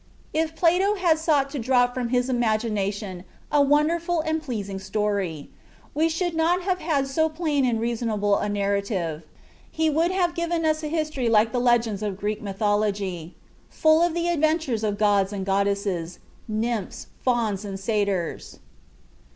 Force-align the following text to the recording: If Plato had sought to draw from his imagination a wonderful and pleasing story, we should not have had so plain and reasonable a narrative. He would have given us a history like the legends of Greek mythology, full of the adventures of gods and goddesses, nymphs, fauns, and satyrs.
If 0.33 0.55
Plato 0.55 0.95
had 0.95 1.19
sought 1.19 1.51
to 1.51 1.59
draw 1.59 1.85
from 1.85 2.09
his 2.09 2.27
imagination 2.27 3.23
a 3.51 3.61
wonderful 3.61 4.21
and 4.21 4.41
pleasing 4.41 4.79
story, 4.79 5.51
we 5.93 6.09
should 6.09 6.33
not 6.33 6.63
have 6.63 6.79
had 6.79 7.07
so 7.07 7.29
plain 7.29 7.63
and 7.65 7.79
reasonable 7.79 8.35
a 8.39 8.49
narrative. 8.49 9.27
He 9.69 9.91
would 9.91 10.09
have 10.09 10.33
given 10.33 10.65
us 10.65 10.81
a 10.81 10.87
history 10.87 11.29
like 11.29 11.51
the 11.51 11.59
legends 11.61 12.01
of 12.01 12.19
Greek 12.19 12.41
mythology, 12.41 13.35
full 13.69 14.01
of 14.01 14.15
the 14.15 14.29
adventures 14.29 14.83
of 14.83 14.97
gods 14.97 15.31
and 15.31 15.45
goddesses, 15.45 16.17
nymphs, 16.47 17.05
fauns, 17.23 17.63
and 17.63 17.79
satyrs. 17.79 18.57